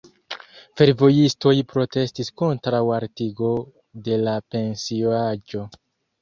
[0.79, 3.53] Fervojistoj protestis kontraŭ altigo
[4.09, 5.63] de la pensio-aĝo.